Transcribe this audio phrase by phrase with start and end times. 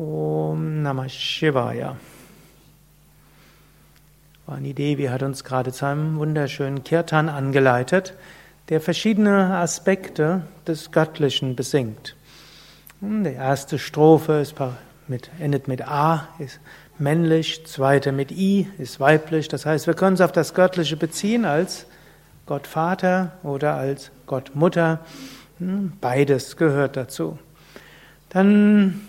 [0.00, 1.94] Om Namah Shivaya.
[4.46, 8.14] Vani Devi hat uns gerade zu einem wunderschönen Kirtan angeleitet,
[8.70, 12.16] der verschiedene Aspekte des Göttlichen besingt.
[13.02, 14.54] Die erste Strophe ist
[15.06, 16.60] mit, endet mit A, ist
[16.98, 19.48] männlich, zweite mit I, ist weiblich.
[19.48, 21.84] Das heißt, wir können es auf das Göttliche beziehen als
[22.46, 25.00] Gott Vater oder als Gott Mutter.
[25.58, 27.38] Hm, beides gehört dazu.
[28.30, 29.02] Dann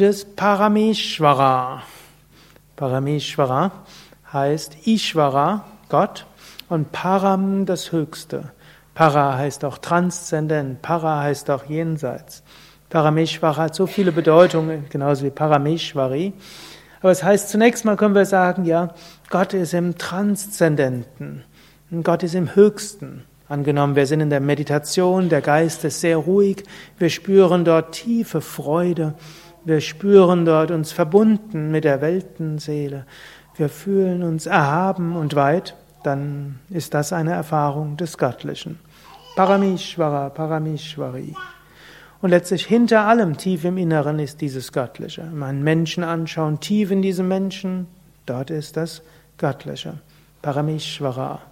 [0.00, 1.82] ist Parameshvara.
[2.74, 3.70] Parameshvara
[4.32, 6.26] heißt Ishvara, Gott,
[6.68, 8.50] und Param das Höchste.
[8.94, 12.42] Para heißt auch transzendent, Para heißt auch jenseits.
[12.90, 16.32] Parameshvara hat so viele Bedeutungen, genauso wie Parameshvari.
[17.00, 18.94] Aber es heißt, zunächst mal können wir sagen, ja,
[19.30, 21.44] Gott ist im Transzendenten.
[22.02, 23.24] Gott ist im Höchsten.
[23.48, 26.64] Angenommen, wir sind in der Meditation, der Geist ist sehr ruhig,
[26.98, 29.14] wir spüren dort tiefe Freude,
[29.64, 33.06] wir spüren dort uns verbunden mit der Weltenseele,
[33.56, 38.80] wir fühlen uns erhaben und weit, dann ist das eine Erfahrung des Göttlichen.
[39.36, 41.34] Paramishvara, Paramishvari.
[42.20, 45.22] Und letztlich hinter allem, tief im Inneren, ist dieses Göttliche.
[45.22, 47.86] Wenn man Menschen anschauen, tief in diesem Menschen,
[48.24, 49.02] dort ist das
[49.36, 49.98] Göttliche.
[50.42, 51.42] Paramishvara.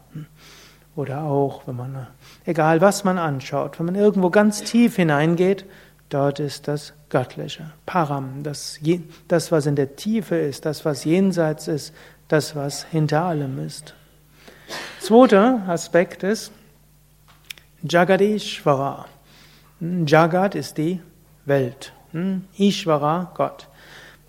[0.97, 2.07] Oder auch, wenn man,
[2.45, 5.65] egal was man anschaut, wenn man irgendwo ganz tief hineingeht,
[6.09, 7.73] dort ist das Göttliche.
[7.87, 8.79] Param, das,
[9.27, 11.95] das, was in der Tiefe ist, das, was jenseits ist,
[12.29, 13.95] das, was hinter allem ist.
[15.01, 16.53] Zweiter Aspekt ist
[17.83, 19.07] Jagadishvara.
[19.81, 21.01] Jagat ist die
[21.45, 21.93] Welt.
[22.57, 23.69] Ishvara, Gott.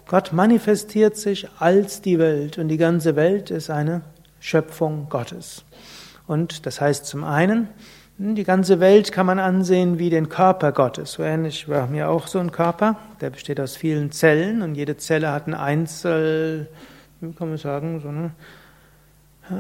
[0.07, 4.01] Gott manifestiert sich als die Welt und die ganze Welt ist eine
[4.39, 5.63] Schöpfung Gottes.
[6.27, 7.69] Und das heißt zum einen,
[8.17, 11.13] die ganze Welt kann man ansehen wie den Körper Gottes.
[11.13, 14.95] So ähnlich, haben ja auch so einen Körper, der besteht aus vielen Zellen und jede
[14.95, 16.67] Zelle hat ein Einzel,
[17.19, 18.31] wie kann man sagen, so eine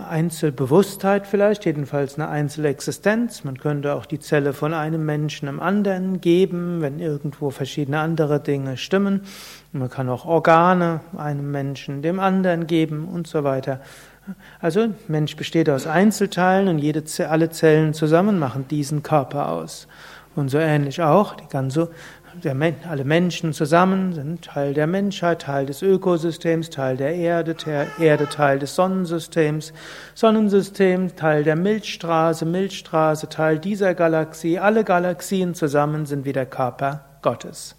[0.09, 3.43] Einzelbewusstheit vielleicht, jedenfalls eine Einzelexistenz.
[3.43, 8.39] Man könnte auch die Zelle von einem Menschen im anderen geben, wenn irgendwo verschiedene andere
[8.39, 9.21] Dinge stimmen.
[9.73, 13.79] Man kann auch Organe einem Menschen dem anderen geben und so weiter.
[14.59, 19.87] Also Mensch besteht aus Einzelteilen und jede, alle Zellen zusammen machen diesen Körper aus.
[20.35, 21.89] Und so ähnlich auch die ganze,
[22.43, 22.55] der,
[22.89, 28.27] alle Menschen zusammen sind Teil der Menschheit, Teil des Ökosystems, Teil der Erde, der Erde
[28.27, 29.73] Teil des Sonnensystems,
[30.13, 34.59] Sonnensystem Teil der Milchstraße, Milchstraße Teil dieser Galaxie.
[34.59, 37.77] Alle Galaxien zusammen sind wie der Körper Gottes.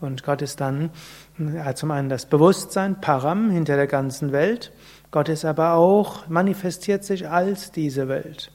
[0.00, 0.90] Und Gott ist dann,
[1.38, 4.70] er hat zum einen das Bewusstsein, Param, hinter der ganzen Welt.
[5.14, 8.50] Gott ist aber auch, manifestiert sich als diese Welt.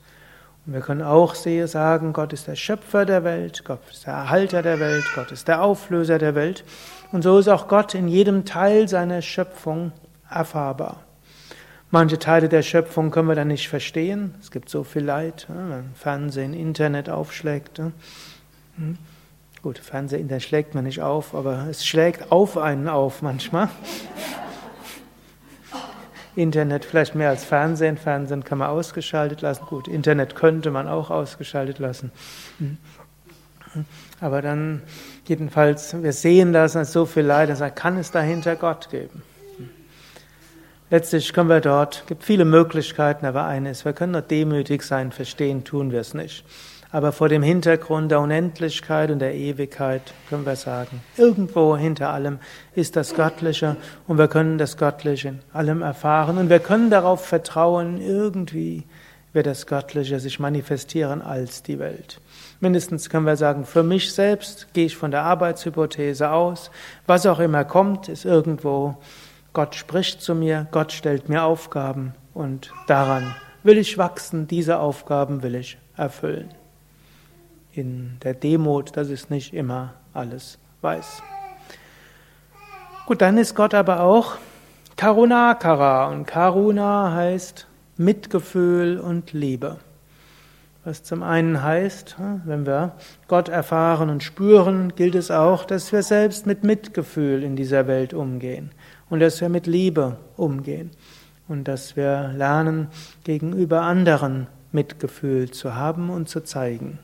[0.66, 4.62] Und wir können auch sagen, Gott ist der Schöpfer der Welt, Gott ist der Erhalter
[4.62, 6.66] der Welt, Gott ist der Auflöser der Welt.
[7.14, 9.94] Und so ist auch Gott in jedem Teil seiner Schöpfung
[10.30, 10.98] erfahrbar.
[11.92, 14.36] Manche Teile der Schöpfung können wir dann nicht verstehen.
[14.42, 17.80] Es gibt so viel Leid, wenn man Fernsehen, Internet aufschlägt.
[17.80, 18.98] Hm.
[19.62, 23.69] Gut, Fernsehen, Internet schlägt man nicht auf, aber es schlägt auf einen auf manchmal.
[26.39, 27.97] Internet vielleicht mehr als Fernsehen.
[27.97, 29.66] Fernsehen kann man ausgeschaltet lassen.
[29.66, 32.11] Gut, Internet könnte man auch ausgeschaltet lassen.
[32.59, 32.77] Hm.
[34.22, 34.81] Aber dann,
[35.27, 39.22] jedenfalls, wir sehen das als so viel Leid, dass kann es dahinter Gott geben.
[39.57, 39.69] Hm.
[40.89, 45.11] Letztlich können wir dort, gibt viele Möglichkeiten, aber eine ist, wir können nur demütig sein,
[45.11, 46.45] verstehen tun wir es nicht.
[46.91, 52.39] Aber vor dem Hintergrund der Unendlichkeit und der Ewigkeit können wir sagen, irgendwo hinter allem
[52.73, 53.77] ist das Göttliche
[54.07, 58.85] und wir können das Göttliche in allem erfahren und wir können darauf vertrauen, irgendwie
[59.33, 62.19] wird das Göttliche sich manifestieren als die Welt.
[62.59, 66.71] Mindestens können wir sagen, für mich selbst gehe ich von der Arbeitshypothese aus,
[67.06, 68.97] was auch immer kommt, ist irgendwo,
[69.53, 75.44] Gott spricht zu mir, Gott stellt mir Aufgaben und daran will ich wachsen, diese Aufgaben
[75.44, 76.50] will ich erfüllen
[77.79, 81.23] in der Demut, dass es nicht immer alles weiß.
[83.06, 84.36] Gut, dann ist Gott aber auch
[84.95, 87.68] Karunakara und Karuna heißt
[87.98, 89.77] Mitgefühl und Liebe.
[90.83, 92.94] Was zum einen heißt, wenn wir
[93.27, 98.13] Gott erfahren und spüren, gilt es auch, dass wir selbst mit Mitgefühl in dieser Welt
[98.13, 98.71] umgehen
[99.09, 100.92] und dass wir mit Liebe umgehen
[101.48, 102.88] und dass wir lernen,
[103.24, 107.00] gegenüber anderen Mitgefühl zu haben und zu zeigen.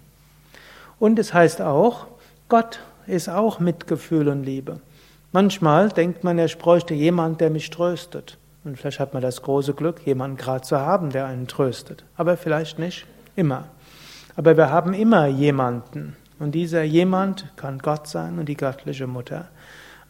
[0.99, 2.07] Und es heißt auch,
[2.49, 4.79] Gott ist auch Mitgefühl und Liebe.
[5.31, 8.37] Manchmal denkt man, er bräuchte jemand, der mich tröstet.
[8.63, 12.03] Und vielleicht hat man das große Glück, jemanden gerade zu haben, der einen tröstet.
[12.15, 13.05] Aber vielleicht nicht
[13.35, 13.65] immer.
[14.35, 16.15] Aber wir haben immer jemanden.
[16.39, 19.49] Und dieser jemand kann Gott sein und die göttliche Mutter.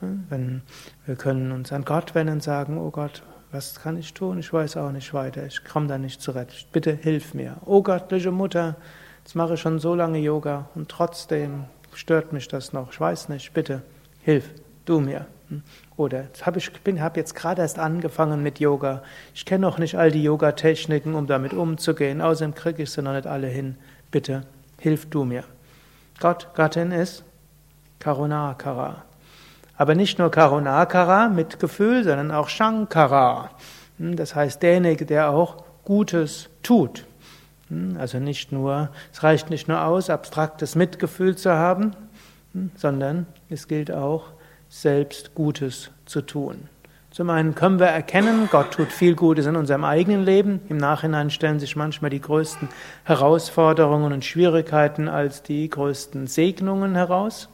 [0.01, 0.61] Wenn
[1.05, 4.39] wir können uns an Gott wenden und sagen, oh Gott, was kann ich tun?
[4.39, 5.45] Ich weiß auch nicht weiter.
[5.45, 6.71] Ich komme da nicht zurecht.
[6.71, 7.57] Bitte hilf mir.
[7.65, 8.75] Oh göttliche Mutter,
[9.25, 12.91] jetzt mache ich schon so lange Yoga und trotzdem stört mich das noch.
[12.91, 13.53] Ich weiß nicht.
[13.53, 13.81] Bitte
[14.21, 14.51] hilf
[14.85, 15.25] du mir.
[15.97, 19.01] Oder jetzt habe ich bin habe jetzt gerade erst angefangen mit Yoga.
[19.33, 22.21] Ich kenne noch nicht all die Yoga Techniken, um damit umzugehen.
[22.21, 23.77] Außerdem kriege ich sie noch nicht alle hin.
[24.11, 24.43] Bitte
[24.79, 25.43] hilf du mir.
[26.19, 27.23] Gott, Gattin ist
[27.97, 29.05] Karunakara.
[29.75, 33.49] Aber nicht nur Karunakara mit Gefühl, sondern auch Shankara.
[33.97, 37.05] Hm, das heißt derjenige, der auch Gutes tut.
[37.69, 41.91] Hm, also nicht nur, es reicht nicht nur aus, abstraktes Mitgefühl zu haben,
[42.53, 44.29] hm, sondern es gilt auch,
[44.69, 46.67] selbst Gutes zu tun.
[47.15, 50.59] Zum einen können wir erkennen, Gott tut viel Gutes in unserem eigenen Leben.
[50.67, 52.67] Im Nachhinein stellen sich manchmal die größten
[53.05, 57.47] Herausforderungen und Schwierigkeiten als die größten Segnungen heraus.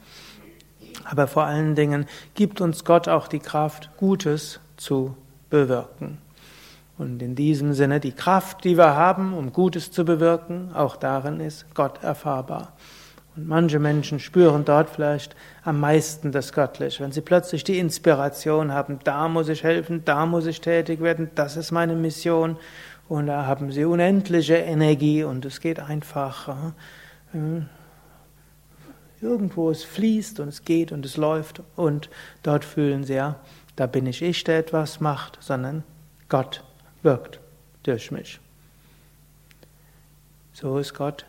[1.03, 5.15] Aber vor allen Dingen gibt uns Gott auch die Kraft, Gutes zu
[5.51, 6.17] bewirken.
[7.01, 11.39] Und in diesem Sinne die Kraft, die wir haben, um Gutes zu bewirken, auch darin
[11.39, 12.73] ist Gott erfahrbar.
[13.35, 18.71] Und manche Menschen spüren dort vielleicht am meisten das Göttliche, wenn sie plötzlich die Inspiration
[18.71, 22.57] haben, da muss ich helfen, da muss ich tätig werden, das ist meine Mission.
[23.09, 26.73] Und da haben sie unendliche Energie und es geht einfach.
[27.33, 27.61] Äh,
[29.21, 32.11] irgendwo es fließt und es geht und es läuft und
[32.43, 33.37] dort fühlen sie ja,
[33.75, 35.83] da bin ich ich, der etwas macht, sondern
[36.29, 36.63] Gott
[37.03, 37.39] wirkt
[37.83, 38.39] durch mich.
[40.53, 41.25] So ist Gott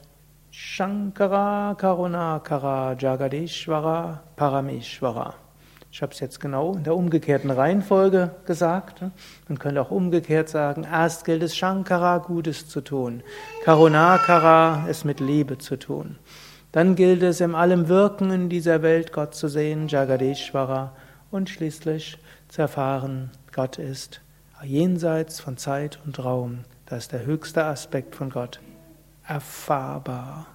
[0.51, 5.35] Shankara Karunakara Jagadishvara Parameshvara.
[5.91, 9.03] Ich habe es jetzt genau in der umgekehrten Reihenfolge gesagt.
[9.49, 13.23] Man könnte auch umgekehrt sagen, erst gilt es Shankara Gutes zu tun,
[13.65, 16.19] Karunakara es mit Liebe zu tun.
[16.73, 20.93] Dann gilt es im allem Wirken in dieser Welt Gott zu sehen, Jagadeshvara,
[21.31, 24.23] und schließlich zu erfahren, Gott ist
[24.65, 26.61] jenseits von Zeit und Raum.
[26.87, 28.61] Das ist der höchste Aspekt von Gott
[29.27, 30.47] erfahrbar.